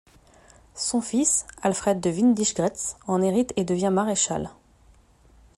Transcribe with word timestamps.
Son 0.73 0.99
fils 0.99 1.45
Alfred 1.61 1.99
de 2.01 2.09
Windischgrätz 2.09 2.95
en 3.05 3.21
hérite 3.21 3.53
et 3.55 3.63
devient 3.65 3.91
maréchal. 3.93 4.49